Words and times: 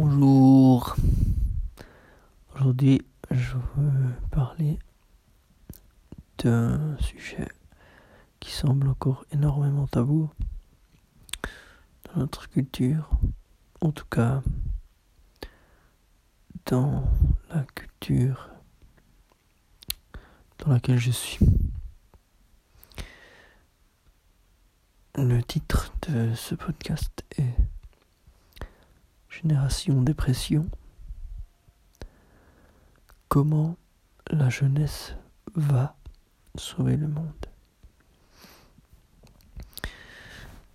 Bonjour. 0.00 0.94
Aujourd'hui, 2.54 3.02
je 3.32 3.56
veux 3.74 4.12
parler 4.30 4.78
d'un 6.38 6.96
sujet 6.98 7.48
qui 8.38 8.52
semble 8.52 8.86
encore 8.86 9.24
énormément 9.32 9.88
tabou 9.88 10.30
dans 12.04 12.20
notre 12.20 12.48
culture, 12.48 13.10
en 13.80 13.90
tout 13.90 14.04
cas 14.08 14.40
dans 16.66 17.02
la 17.50 17.64
culture 17.74 18.50
dans 20.60 20.70
laquelle 20.70 21.00
je 21.00 21.10
suis. 21.10 21.44
Le 25.16 25.42
titre 25.42 25.92
de 26.08 26.32
ce 26.36 26.54
podcast 26.54 27.24
est 27.36 27.47
Génération 29.42 30.02
Dépression. 30.02 30.66
Comment 33.28 33.76
la 34.30 34.48
jeunesse 34.48 35.14
va 35.54 35.96
sauver 36.56 36.96
le 36.96 37.06
monde? 37.06 37.46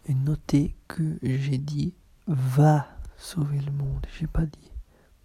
Et 0.05 0.13
notez 0.13 0.75
que 0.87 1.17
j'ai 1.21 1.57
dit 1.57 1.93
va 2.25 2.87
sauver 3.17 3.59
le 3.59 3.71
monde. 3.73 4.05
J'ai 4.17 4.27
pas 4.27 4.45
dit 4.45 4.71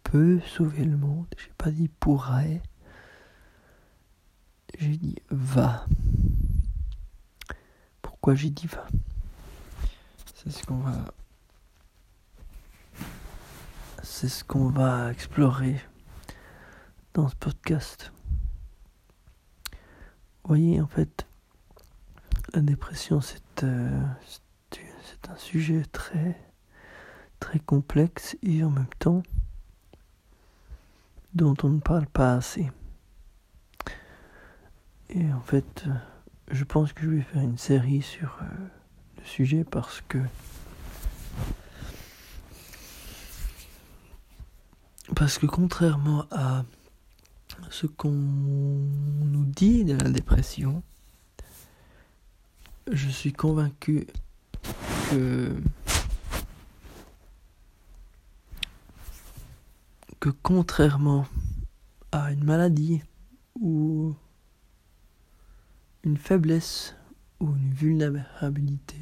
peut 0.02 0.41
sauver 0.41 0.84
le 0.84 0.96
monde. 0.96 1.29
J'ai 1.38 1.52
pas 1.57 1.70
dit 1.70 1.88
pourrait. 1.88 2.60
J'ai 4.80 4.96
dit 4.96 5.16
va. 5.30 5.87
Pourquoi 8.02 8.34
j'ai 8.34 8.51
dit 8.51 8.66
va? 8.66 8.84
C'est 10.34 10.51
ce 10.51 10.66
qu'on 10.66 10.79
va 10.79 11.05
c'est 14.21 14.29
ce 14.29 14.43
qu'on 14.43 14.69
va 14.69 15.13
explorer 15.13 15.80
dans 17.15 17.29
ce 17.29 17.37
podcast. 17.37 18.13
Vous 19.71 20.49
voyez, 20.49 20.80
en 20.80 20.88
fait, 20.88 21.25
la 22.52 22.60
dépression, 22.63 23.21
c'est 23.21 23.63
euh, 23.63 24.02
un 25.29 25.37
sujet 25.37 25.85
très, 25.93 26.37
très 27.38 27.60
complexe 27.60 28.37
et 28.43 28.65
en 28.65 28.71
même 28.71 28.91
temps 28.99 29.23
dont 31.35 31.55
on 31.63 31.69
ne 31.69 31.80
parle 31.80 32.07
pas 32.07 32.35
assez. 32.35 32.73
Et 35.10 35.32
en 35.32 35.43
fait, 35.43 35.85
je 36.51 36.65
pense 36.65 36.93
que 36.93 37.05
je 37.05 37.10
vais 37.10 37.23
faire 37.23 37.43
une 37.43 37.57
série 37.57 38.03
sur 38.03 38.37
euh, 38.43 38.47
le 39.19 39.25
sujet 39.25 39.63
parce 39.63 40.01
que 40.09 40.19
Parce 45.19 45.37
que 45.37 45.47
contrairement 45.47 46.27
à 46.30 46.65
ce 47.71 47.88
qu'on 47.88 48.13
nous 48.13 49.45
dit 49.47 49.85
de 49.85 49.95
la 49.95 50.10
dépression, 50.10 50.85
je 52.93 53.09
suis 53.09 53.33
convaincu 53.33 54.07
que 55.10 55.60
que 60.21 60.29
contrairement 60.29 61.27
à 62.13 62.30
une 62.30 62.45
maladie 62.45 63.03
ou 63.60 64.15
une 66.05 66.16
faiblesse 66.16 66.94
ou 67.41 67.56
une 67.56 67.75
vulnérabilité, 67.75 69.00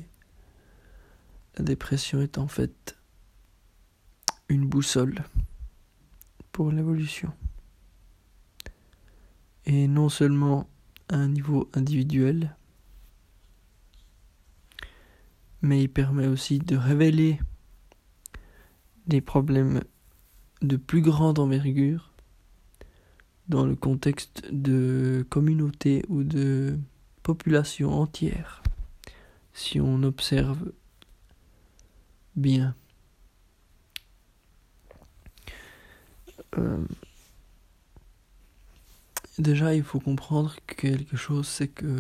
la 1.59 1.65
dépression 1.65 2.23
est 2.23 2.39
en 2.39 2.49
fait 2.49 2.97
une 4.49 4.67
boussole 4.67 5.23
l'évolution. 6.65 7.33
Et 9.65 9.89
non 9.89 10.09
seulement 10.09 10.69
à 11.09 11.17
un 11.17 11.29
niveau 11.29 11.69
individuel, 11.75 12.57
mais 15.63 15.83
il 15.83 15.89
permet 15.89 16.27
aussi 16.27 16.59
de 16.59 16.77
révéler 16.77 17.41
des 19.07 19.21
problèmes 19.21 19.83
de 20.63 20.77
plus 20.77 21.03
grande 21.03 21.39
envergure 21.39 22.13
dans 23.49 23.65
le 23.65 23.77
contexte 23.77 24.43
de 24.51 25.25
communautés 25.29 26.05
ou 26.09 26.25
de 26.25 26.79
populations 27.23 27.93
entières, 27.93 28.63
si 29.53 29.81
on 29.81 30.03
observe 30.03 30.73
bien. 32.35 32.75
Euh, 36.59 36.79
déjà, 39.39 39.75
il 39.75 39.83
faut 39.83 40.01
comprendre 40.01 40.55
quelque 40.67 41.17
chose, 41.17 41.47
c'est 41.47 41.69
que 41.69 41.97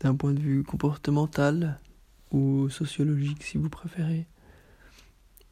d'un 0.00 0.14
point 0.14 0.32
de 0.32 0.40
vue 0.40 0.62
comportemental 0.62 1.80
ou 2.30 2.68
sociologique, 2.68 3.42
si 3.42 3.58
vous 3.58 3.68
préférez, 3.68 4.26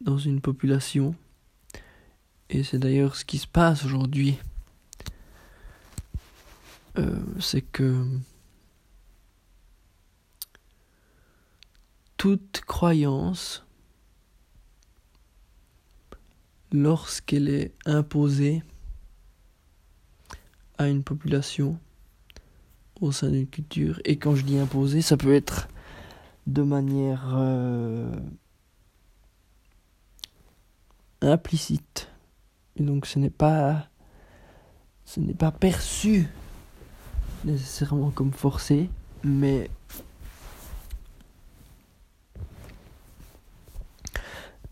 dans 0.01 0.19
une 0.19 0.41
population, 0.41 1.15
et 2.51 2.63
c'est 2.63 2.79
d'ailleurs 2.79 3.17
ce 3.17 3.25
qui 3.25 3.39
se 3.39 3.47
passe 3.47 3.85
aujourd'hui, 3.85 4.39
euh, 6.99 7.19
c'est 7.41 7.63
que 7.63 8.07
toute 12.17 12.63
croyance 12.67 13.66
lorsqu'elle 16.77 17.49
est 17.49 17.73
imposée 17.87 18.63
à 20.79 20.89
une 20.89 21.03
population 21.03 21.79
au 23.01 23.13
sein 23.13 23.31
d'une 23.31 23.47
culture. 23.47 24.01
Et 24.05 24.17
quand 24.17 24.35
je 24.35 24.45
dis 24.45 24.59
imposée, 24.59 25.01
ça 25.01 25.17
peut 25.17 25.35
être 25.35 25.69
de 26.47 26.63
manière 26.63 27.35
euh, 27.35 28.15
implicite. 31.23 32.11
Et 32.77 32.83
donc 32.83 33.07
ce 33.07 33.19
n'est 33.19 33.31
pas 33.31 33.89
ce 35.07 35.21
n'est 35.21 35.35
pas 35.35 35.53
perçu 35.53 36.29
nécessairement 37.45 38.11
comme 38.11 38.33
forcé, 38.33 38.91
mais 39.25 39.71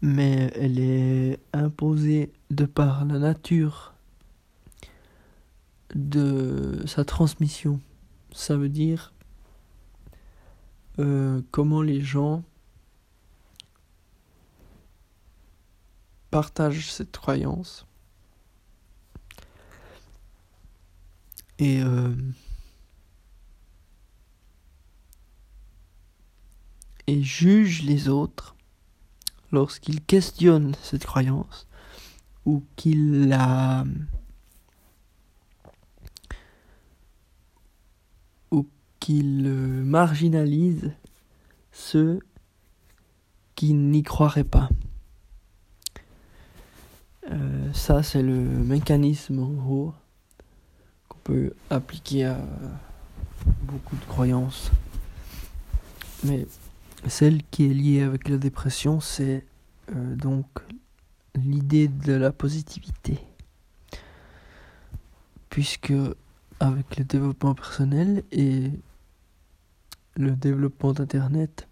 mais 0.05 0.53
elle 0.55 0.79
est 0.79 1.41
imposée 1.55 2.31
de 2.51 2.67
par 2.67 3.07
la 3.07 3.19
nature 3.19 3.95
de 5.95 6.83
sa 6.87 7.07
transmission. 7.07 7.81
Ça 8.31 8.59
veut 8.59 8.69
dire 8.69 9.15
euh, 10.99 11.41
comment 11.51 11.81
les 11.81 12.03
gens 12.03 12.43
partagent 16.31 16.93
cette 16.93 17.17
croyance 17.17 17.87
et 21.59 21.81
euh, 21.81 22.15
et 27.07 27.23
jugent 27.23 27.85
les 27.85 28.11
autres 28.11 28.54
lorsqu'il 29.55 30.03
questionne 30.03 30.75
cette 30.83 31.05
croyance 31.05 31.67
ou 32.45 32.63
qu'il 32.77 33.29
la 33.29 33.85
ou 38.51 38.67
qu'il 39.01 39.49
marginalise 39.49 40.93
ceux 41.73 42.21
qui 43.55 43.75
n'y 43.75 44.03
croiraient 44.03 44.45
pas. 44.45 44.69
Euh, 47.31 47.73
ça, 47.73 48.03
c'est 48.03 48.23
le 48.23 48.35
mécanisme 48.35 49.39
en 49.39 49.49
gros 49.49 49.95
qu'on 51.09 51.19
peut 51.25 51.53
appliquer 51.71 52.27
à 52.27 52.39
beaucoup 53.63 53.97
de 53.97 54.05
croyances. 54.05 54.71
Mais 56.23 56.47
celle 57.07 57.43
qui 57.51 57.67
est 57.67 57.75
liée 57.75 58.03
avec 58.03 58.29
la 58.29 58.37
dépression, 58.37 59.01
c'est 59.01 59.45
euh, 59.91 60.17
donc 60.17 60.47
l'idée 61.35 61.89
de 61.89 62.13
la 62.13 62.33
positivité. 62.33 63.19
Puisque 65.51 65.93
avec 66.61 66.97
le 66.97 67.05
développement 67.05 67.55
personnel 67.55 68.25
et 68.33 68.71
le 70.17 70.31
développement 70.33 70.93
d'Internet, 70.93 71.69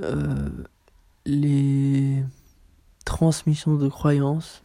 euh, 0.00 0.48
les 1.24 2.24
transmissions 3.04 3.76
de 3.76 3.88
croyances 3.88 4.62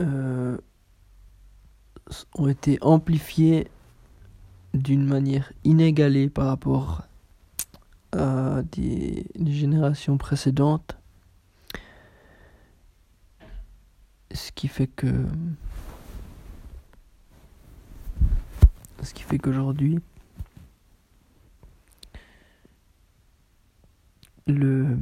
euh, 0.00 0.56
ont 2.36 2.48
été 2.48 2.78
amplifiées 2.80 3.68
d'une 4.74 5.06
manière 5.06 5.52
inégalée 5.62 6.28
par 6.28 6.46
rapport 6.46 7.02
à 8.12 8.62
des, 8.72 9.26
générations 9.46 10.18
précédentes. 10.18 10.96
Ce 14.32 14.50
qui 14.52 14.68
fait 14.68 14.88
que. 14.88 15.26
Ce 19.02 19.14
qui 19.14 19.22
fait 19.22 19.38
qu'aujourd'hui. 19.38 20.00
Le, 24.46 24.98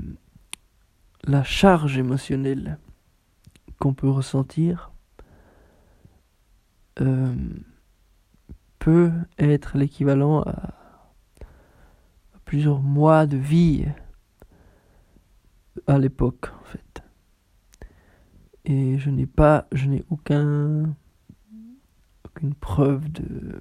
la 1.25 1.43
charge 1.43 1.99
émotionnelle 1.99 2.79
qu'on 3.81 3.95
peut 3.95 4.09
ressentir 4.09 4.93
euh, 7.01 7.35
peut 8.79 9.11
être 9.51 9.79
l'équivalent 9.79 10.43
à 10.43 10.75
plusieurs 12.45 12.81
mois 12.81 13.27
de 13.27 13.37
vie 13.37 13.87
à 15.87 15.99
l'époque 15.99 16.51
en 16.61 16.65
fait. 16.65 17.03
Et 18.65 18.99
je 18.99 19.11
n'ai 19.11 19.27
pas, 19.27 19.67
je 19.73 19.89
n'ai 19.89 20.05
aucun, 20.11 20.95
aucune 22.25 22.55
preuve 22.55 23.11
de, 23.11 23.59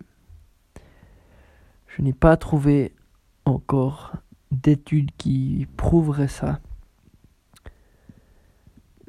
je 1.88 2.02
n'ai 2.02 2.14
pas 2.14 2.38
trouvé 2.38 2.94
encore 3.46 4.14
d'études 4.52 5.12
qui 5.18 5.68
prouveraient 5.78 6.28
ça. 6.28 6.60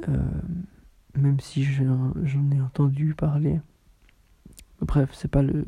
Euh, 0.08 0.16
même 1.14 1.40
si 1.40 1.62
j'en 1.64 2.50
ai 2.50 2.60
entendu 2.60 3.14
parler. 3.14 3.60
Bref, 4.82 5.10
c'est 5.12 5.30
pas 5.30 5.42
le 5.42 5.64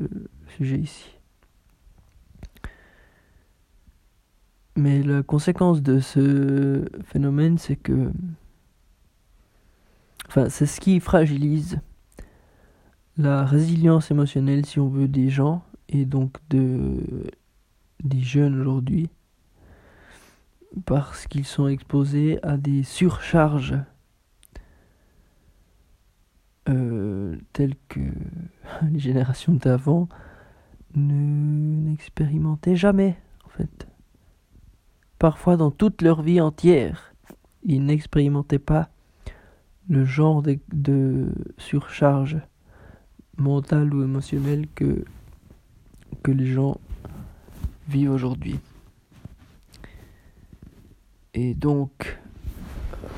sujet 0.57 0.77
ici. 0.77 1.17
Mais 4.75 5.01
la 5.03 5.23
conséquence 5.23 5.81
de 5.81 5.99
ce 5.99 6.85
phénomène, 7.05 7.57
c'est 7.57 7.77
que. 7.77 8.11
Enfin, 10.27 10.49
c'est 10.49 10.65
ce 10.65 10.81
qui 10.81 10.99
fragilise 10.99 11.79
la 13.17 13.45
résilience 13.45 14.11
émotionnelle, 14.11 14.65
si 14.65 14.81
on 14.81 14.89
veut, 14.89 15.07
des 15.07 15.29
gens, 15.29 15.63
et 15.87 16.03
donc 16.03 16.35
de, 16.49 16.97
des 18.03 18.19
jeunes 18.19 18.59
aujourd'hui, 18.59 19.09
parce 20.85 21.25
qu'ils 21.25 21.45
sont 21.45 21.69
exposés 21.69 22.37
à 22.43 22.57
des 22.57 22.83
surcharges 22.83 23.75
euh, 26.69 27.37
telles 27.53 27.75
que 27.89 27.99
les 28.91 28.99
générations 28.99 29.53
d'avant 29.53 30.07
ne 30.95 31.89
n'expérimentaient 31.89 32.75
jamais, 32.75 33.17
en 33.45 33.49
fait 33.49 33.87
parfois 35.19 35.57
dans 35.57 35.71
toute 35.71 36.01
leur 36.01 36.21
vie 36.21 36.41
entière, 36.41 37.13
ils 37.63 37.83
n'expérimentaient 37.83 38.59
pas 38.59 38.89
le 39.89 40.05
genre 40.05 40.43
de, 40.43 41.31
surcharge 41.57 42.37
mentale 43.37 43.93
ou 43.93 44.03
émotionnelle 44.03 44.67
que, 44.75 45.03
que 46.23 46.31
les 46.31 46.45
gens 46.45 46.79
vivent 47.87 48.11
aujourd'hui. 48.11 48.59
Et 51.33 51.53
donc, 51.53 52.19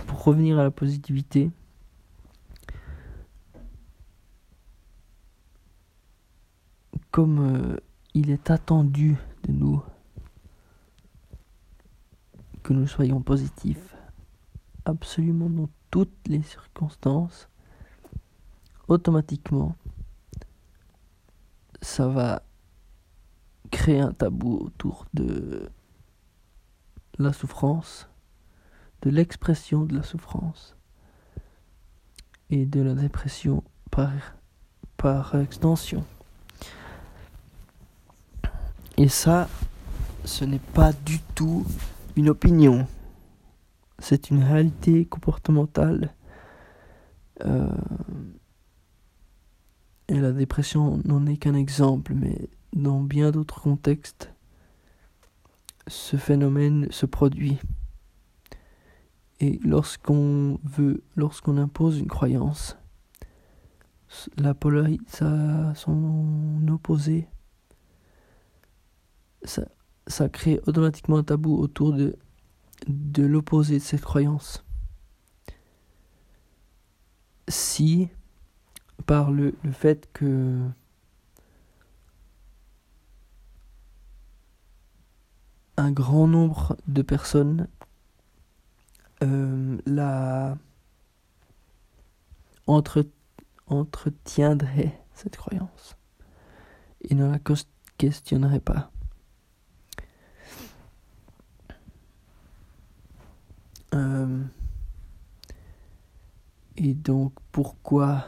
pour 0.08 0.24
revenir 0.24 0.60
à 0.60 0.64
la 0.64 0.72
positivité, 0.72 1.52
comme 7.18 7.40
euh, 7.40 7.78
il 8.14 8.30
est 8.30 8.52
attendu 8.52 9.18
de 9.42 9.52
nous 9.52 9.82
que 12.62 12.74
nous 12.74 12.86
soyons 12.86 13.24
positifs 13.24 13.96
absolument 14.86 15.50
dans 15.50 15.68
toutes 15.90 16.28
les 16.28 16.44
circonstances, 16.44 17.50
automatiquement, 18.88 19.76
ça 21.82 22.08
va 22.08 22.44
créer 23.72 24.00
un 24.00 24.14
tabou 24.14 24.56
autour 24.56 25.08
de 25.16 25.72
la 27.18 27.34
souffrance, 27.34 28.08
de 29.02 29.10
l'expression 29.10 29.86
de 29.86 29.96
la 29.96 30.04
souffrance 30.04 30.78
et 32.52 32.68
de 32.68 32.82
la 32.82 32.94
dépression 32.94 33.64
par, 33.90 34.12
par 34.98 35.34
extension. 35.34 36.06
Et 38.98 39.10
ça, 39.10 39.48
ce 40.26 40.44
n'est 40.44 40.58
pas 40.58 40.92
du 40.92 41.20
tout 41.36 41.66
une 42.16 42.30
opinion. 42.30 42.88
C'est 44.00 44.32
une 44.32 44.44
réalité 44.44 45.06
comportementale. 45.06 46.16
Euh, 47.46 47.70
et 50.08 50.20
la 50.20 50.32
dépression 50.32 51.00
n'en 51.06 51.28
est 51.28 51.38
qu'un 51.38 51.54
exemple, 51.54 52.14
mais 52.16 52.50
dans 52.74 53.02
bien 53.02 53.30
d'autres 53.30 53.62
contextes, 53.62 54.34
ce 55.86 56.18
phénomène 56.18 56.88
se 56.90 57.06
produit. 57.06 57.60
Et 59.40 59.60
lorsqu'on 59.64 60.60
veut, 60.64 61.04
lorsqu'on 61.16 61.58
impose 61.58 62.00
une 62.00 62.08
croyance, 62.08 62.78
la 64.38 64.56
polarité, 64.56 65.06
son 65.76 66.68
opposé, 66.68 67.28
ça, 69.44 69.68
ça 70.08 70.30
crée 70.30 70.60
automatiquement 70.68 71.18
un 71.18 71.24
tabou 71.24 71.58
autour 71.58 71.94
de, 71.94 72.16
de 72.88 73.24
l'opposé 73.24 73.76
de 73.76 73.84
cette 73.84 74.02
croyance. 74.02 74.64
Si, 77.48 78.10
par 79.06 79.32
le, 79.32 79.56
le 79.64 79.72
fait 79.72 80.10
que 80.12 80.60
un 85.78 85.92
grand 85.92 86.28
nombre 86.28 86.76
de 86.88 87.02
personnes 87.04 87.68
euh, 89.24 89.78
la 89.86 90.58
entre, 92.66 93.06
cette 95.14 95.38
croyance 95.38 95.98
et 97.02 97.16
ne 97.16 97.26
la 97.32 97.40
questionneraient 97.98 98.60
pas. 98.60 98.92
Euh, 103.94 104.44
et 106.76 106.94
donc 106.94 107.34
pourquoi 107.52 108.26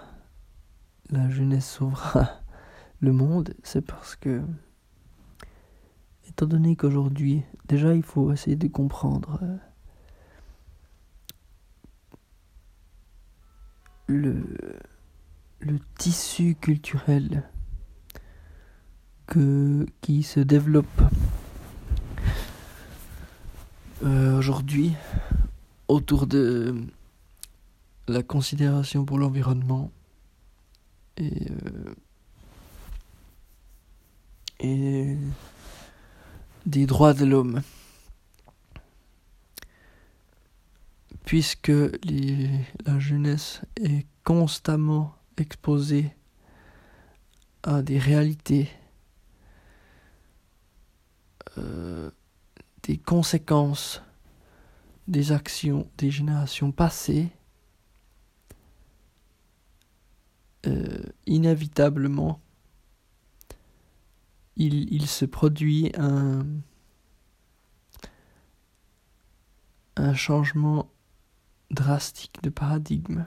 la 1.10 1.30
jeunesse 1.30 1.70
sauvera 1.70 2.42
le 3.02 3.12
monde 3.12 3.54
C'est 3.64 3.82
parce 3.86 4.16
que, 4.16 4.42
étant 6.28 6.46
donné 6.46 6.76
qu'aujourd'hui, 6.76 7.44
déjà 7.66 7.94
il 7.94 8.04
faut 8.04 8.32
essayer 8.32 8.56
de 8.56 8.68
comprendre 8.68 9.40
euh, 9.42 9.58
le, 14.08 15.80
tissu 15.98 16.56
culturel 16.56 17.44
qui 20.02 20.24
se 20.24 20.40
développe 20.40 21.02
euh, 24.04 24.38
aujourd'hui 24.38 24.96
autour 25.90 26.28
de 26.28 26.86
la 28.08 28.24
considération 28.24 29.06
pour 29.06 29.18
l'environnement 29.18 29.92
et, 31.18 31.48
euh, 34.64 35.16
des 36.66 36.86
droits 36.86 37.14
de 37.14 37.26
l'homme. 37.26 37.62
Puisque 41.26 41.72
la 41.72 43.00
jeunesse 43.00 43.62
est 43.76 44.06
constamment 44.24 45.16
exposée 45.38 46.12
à 47.64 47.82
des 47.82 48.00
réalités, 48.00 48.70
euh, 51.58 52.10
des 52.84 52.98
conséquences 52.98 54.02
des 55.10 55.32
actions 55.32 55.90
des 55.98 56.12
générations 56.12 56.72
passées, 56.72 57.30
euh, 60.68 61.02
inévitablement, 61.26 62.40
il, 64.56 65.08
se 65.08 65.26
produit 65.26 65.92
un, 65.98 66.46
changement 70.14 70.92
drastique 71.72 72.42
de 72.44 72.50
paradigme 72.50 73.26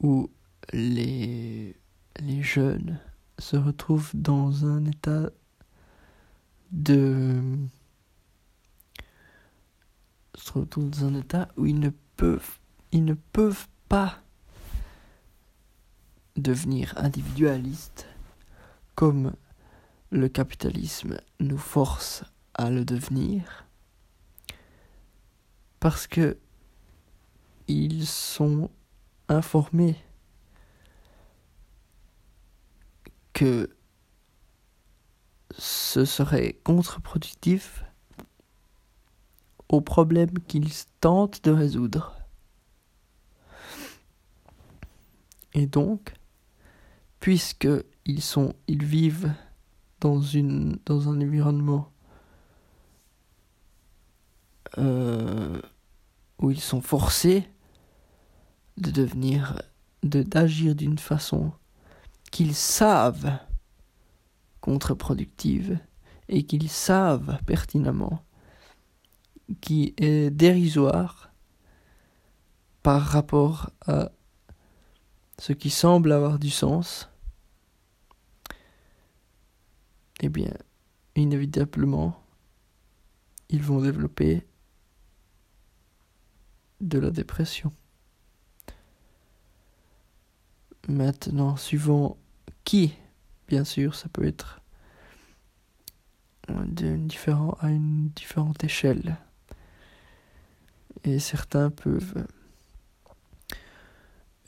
où 0.00 0.30
les 0.72 1.74
jeunes 2.40 3.00
se 3.38 3.56
retrouvent 3.56 4.10
dans 4.14 4.66
un 4.66 4.84
état 4.84 5.30
de 6.72 7.40
dans 10.54 11.04
un 11.04 11.14
état 11.14 11.48
où 11.56 11.66
ils 11.66 11.78
ne 11.78 11.90
peuvent, 12.16 12.58
ils 12.92 13.04
ne 13.04 13.14
peuvent 13.14 13.68
pas 13.88 14.18
devenir 16.36 16.94
individualistes 16.96 18.06
comme 18.94 19.34
le 20.10 20.28
capitalisme 20.28 21.20
nous 21.40 21.58
force 21.58 22.24
à 22.54 22.70
le 22.70 22.84
devenir 22.84 23.66
parce 25.80 26.06
que 26.06 26.38
ils 27.68 28.06
sont 28.06 28.70
informés 29.28 29.96
que 33.32 33.68
ce 35.56 36.04
serait 36.04 36.58
contre-productif 36.64 37.84
aux 39.68 39.80
problèmes 39.80 40.38
qu'ils 40.46 40.72
tentent 41.00 41.44
de 41.44 41.50
résoudre. 41.50 42.16
Et 45.54 45.66
donc, 45.66 46.14
puisque 47.20 47.68
ils 48.04 48.22
sont, 48.22 48.54
ils 48.66 48.84
vivent 48.84 49.32
dans 50.00 50.20
une, 50.20 50.78
dans 50.86 51.08
un 51.08 51.20
environnement 51.20 51.90
euh, 54.78 55.60
où 56.38 56.50
ils 56.50 56.60
sont 56.60 56.80
forcés 56.80 57.48
de 58.76 58.90
devenir, 58.90 59.60
de 60.02 60.22
d'agir 60.22 60.74
d'une 60.74 60.98
façon 60.98 61.52
qu'ils 62.30 62.54
savent 62.54 63.38
contre-productive 64.60 65.78
et 66.28 66.44
qu'ils 66.44 66.68
savent 66.68 67.38
pertinemment 67.46 68.22
qui 69.60 69.94
est 69.96 70.30
dérisoire 70.30 71.30
par 72.82 73.02
rapport 73.02 73.70
à 73.86 74.10
ce 75.38 75.52
qui 75.52 75.70
semble 75.70 76.12
avoir 76.12 76.38
du 76.38 76.50
sens, 76.50 77.08
eh 80.20 80.28
bien, 80.28 80.52
inévitablement, 81.16 82.22
ils 83.48 83.62
vont 83.62 83.80
développer 83.80 84.46
de 86.80 86.98
la 86.98 87.10
dépression. 87.10 87.72
Maintenant, 90.88 91.56
suivant 91.56 92.16
qui, 92.64 92.94
bien 93.46 93.64
sûr, 93.64 93.94
ça 93.94 94.08
peut 94.08 94.26
être 94.26 94.60
différent, 96.96 97.56
à 97.60 97.70
une 97.70 98.08
différente 98.10 98.64
échelle. 98.64 99.18
Et 101.04 101.18
certains 101.18 101.70
peuvent 101.70 102.26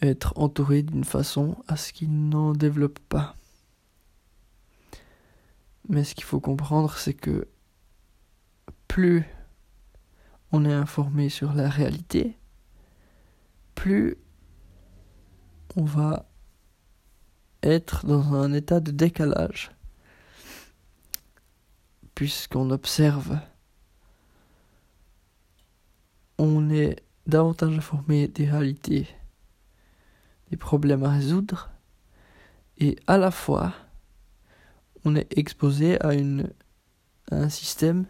être 0.03 0.33
entourés 0.37 0.83
d'une 0.83 1.05
façon 1.05 1.63
à 1.69 1.77
ce 1.77 1.93
qu'ils 1.93 2.29
n'en 2.29 2.53
développent 2.53 2.99
pas. 3.09 3.37
Mais 5.89 6.05
ce 6.05 6.15
qu'il 6.15 6.25
faut 6.25 6.41
comprendre, 6.41 6.97
c'est 6.97 7.15
que 7.15 7.49
plus 8.89 9.25
on 10.53 10.65
est 10.65 10.73
informé 10.73 11.29
sur 11.29 11.53
la 11.53 11.69
réalité, 11.69 12.37
plus 13.75 14.17
on 15.77 15.85
va 15.85 16.29
être 17.63 18.07
dans 18.07 18.35
un 18.35 18.53
état 18.53 18.81
de 18.81 18.91
décalage, 18.91 19.71
puisqu'on 22.15 22.71
observe, 22.71 23.39
on 26.41 26.71
est 26.71 26.97
davantage 27.27 27.77
informé 27.77 28.27
des 28.27 28.49
réalités, 28.49 29.07
des 30.51 30.57
problèmes 30.57 31.05
à 31.05 31.11
résoudre, 31.11 31.71
et 32.79 32.97
à 33.07 33.19
la 33.19 33.31
fois, 33.31 33.75
on 35.05 35.15
est 35.17 35.37
exposé 35.37 36.01
à, 36.01 36.13
un 37.31 37.49
système 37.51 38.07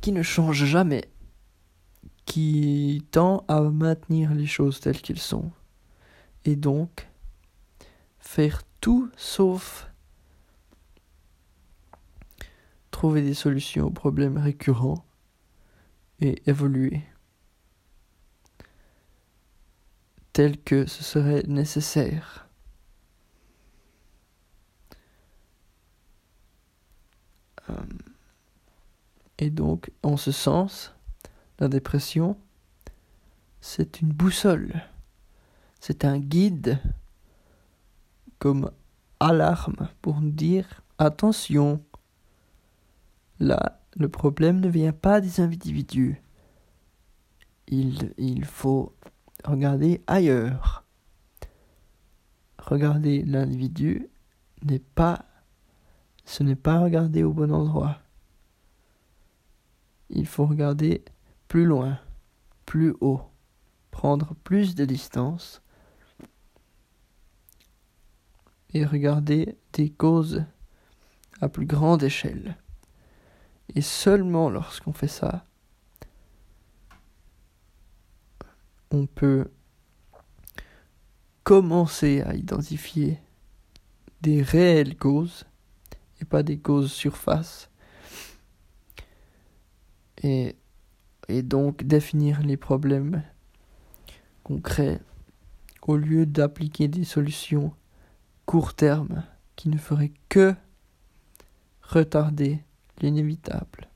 qui 0.00 0.12
ne 0.12 0.22
change 0.22 0.64
jamais, 0.64 1.10
qui 2.26 3.04
tend 3.10 3.44
à 3.48 3.60
maintenir 3.62 4.32
les 4.32 4.46
choses 4.46 4.78
telles 4.78 5.02
qu'elles 5.02 5.18
sont. 5.18 5.50
Et 6.44 6.54
donc, 6.54 7.08
faire 8.20 8.62
tout 8.80 9.10
sauf 9.16 9.90
trouver 12.92 13.22
des 13.22 13.34
solutions 13.34 13.86
aux 13.86 13.90
problèmes 13.90 14.38
récurrents 14.38 15.05
et 16.20 16.42
évoluer 16.48 17.02
tel 20.32 20.58
que 20.62 20.84
ce 20.84 21.02
serait 21.02 21.44
nécessaire. 21.46 22.46
Euh, 27.70 27.74
et 29.38 29.48
donc, 29.48 29.90
en 30.02 30.18
ce 30.18 30.32
sens, 30.32 30.92
la 31.58 31.68
dépression, 31.68 32.36
c'est 33.62 34.02
une 34.02 34.12
boussole, 34.12 34.82
c'est 35.80 36.04
un 36.04 36.18
guide 36.18 36.78
comme 38.38 38.70
alarme 39.20 39.88
pour 40.02 40.20
nous 40.20 40.32
dire 40.32 40.82
attention, 40.98 41.82
là, 43.40 43.80
le 43.96 44.08
problème 44.08 44.60
ne 44.60 44.68
vient 44.68 44.92
pas 44.92 45.20
des 45.20 45.40
individus. 45.40 46.20
Il, 47.68 48.44
faut 48.44 48.94
regarder 49.44 50.02
ailleurs. 50.06 50.84
Regarder 52.58 53.22
l'individu 53.24 54.08
n'est 54.62 54.78
pas 54.78 55.24
ce 56.24 56.42
n'est 56.42 56.56
pas 56.56 56.80
regarder 56.80 57.22
au 57.22 57.32
bon 57.32 57.52
endroit. 57.52 58.00
Il 60.10 60.26
faut 60.26 60.44
regarder 60.44 61.04
plus 61.46 61.64
loin, 61.64 62.00
plus 62.64 62.94
haut, 63.00 63.22
prendre 63.92 64.34
plus 64.42 64.74
de 64.74 64.84
distance 64.84 65.62
et 68.74 68.84
regarder 68.84 69.56
des 69.72 69.88
causes 69.88 70.44
à 71.40 71.48
plus 71.48 71.66
grande 71.66 72.02
échelle. 72.02 72.56
Et 73.74 73.82
seulement 73.82 74.48
lorsqu'on 74.48 74.92
fait 74.92 75.08
ça, 75.08 75.44
on 78.90 79.06
peut 79.06 79.50
commencer 81.44 82.22
à 82.22 82.34
identifier 82.34 83.20
des 84.22 84.42
réelles 84.42 84.96
causes 84.96 85.44
et 86.20 86.24
pas 86.24 86.42
des 86.42 86.58
causes 86.58 86.92
surface. 86.92 87.70
Et, 90.22 90.56
et 91.28 91.42
donc 91.42 91.84
définir 91.84 92.40
les 92.40 92.56
problèmes 92.56 93.22
concrets 94.42 95.00
au 95.82 95.96
lieu 95.96 96.26
d'appliquer 96.26 96.88
des 96.88 97.04
solutions 97.04 97.72
court 98.44 98.74
terme 98.74 99.24
qui 99.56 99.68
ne 99.68 99.78
ferait 99.78 100.12
que 100.28 100.54
retarder 101.82 102.60
l'inévitable. 103.00 103.88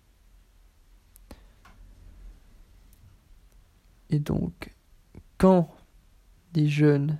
Et 4.10 4.18
donc, 4.18 4.74
quand 5.38 5.74
des 6.52 6.68
jeunes 6.68 7.18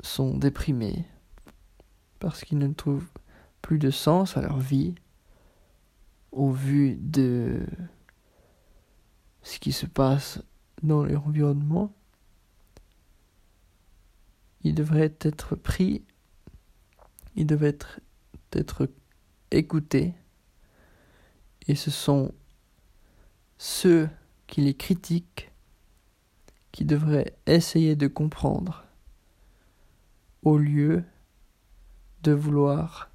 sont 0.00 0.36
déprimés 0.36 1.04
parce 2.20 2.44
qu'ils 2.44 2.58
ne 2.58 2.72
trouvent 2.72 3.10
plus 3.62 3.78
de 3.78 3.90
sens 3.90 4.36
à 4.36 4.42
leur 4.42 4.58
vie 4.58 4.94
au 6.32 6.50
vu 6.50 6.96
de 6.96 7.66
ce 9.42 9.58
qui 9.58 9.72
se 9.72 9.86
passe 9.86 10.42
dans 10.82 11.04
leur 11.04 11.26
environnement, 11.26 11.92
il 14.62 14.74
devrait 14.74 15.14
être 15.20 15.54
pris, 15.54 16.04
il 17.36 17.46
devrait 17.46 17.68
être, 17.68 18.00
être 18.56 18.88
écouté, 19.50 20.14
et 21.66 21.74
ce 21.74 21.90
sont 21.90 22.32
ceux 23.58 24.08
qui 24.46 24.60
les 24.60 24.74
critiquent 24.74 25.50
qui 26.72 26.84
devraient 26.84 27.36
essayer 27.46 27.94
de 27.96 28.08
comprendre 28.08 28.84
au 30.42 30.58
lieu 30.58 31.04
de 32.22 32.32
vouloir 32.32 33.10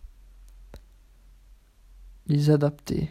les 2.27 2.49
adapter 2.49 3.09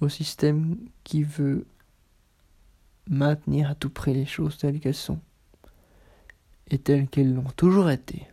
au 0.00 0.08
système 0.08 0.76
qui 1.04 1.22
veut 1.22 1.66
maintenir 3.08 3.70
à 3.70 3.74
tout 3.74 3.90
prix 3.90 4.14
les 4.14 4.26
choses 4.26 4.58
telles 4.58 4.80
qu'elles 4.80 4.94
sont 4.94 5.20
et 6.68 6.78
telles 6.78 7.08
qu'elles 7.08 7.32
l'ont 7.32 7.50
toujours 7.56 7.90
été. 7.90 8.26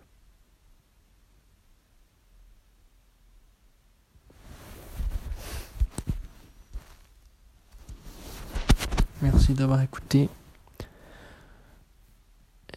Merci 9.24 9.53
d'avoir 9.53 9.82
écouté. 9.82 10.30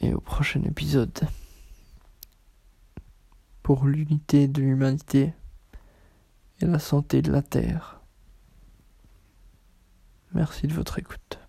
Et 0.01 0.15
au 0.15 0.21
prochain 0.21 0.63
épisode. 0.63 1.27
Pour 3.65 3.87
l'unité 3.87 4.47
de 4.47 4.63
l'humanité 4.63 5.35
et 6.61 6.67
la 6.67 6.79
santé 6.79 7.21
de 7.21 7.33
la 7.33 7.43
Terre. 7.43 8.01
Merci 10.35 10.69
de 10.69 10.73
votre 10.73 11.01
écoute. 11.01 11.41